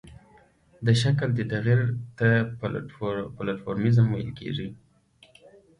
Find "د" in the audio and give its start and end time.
0.85-0.87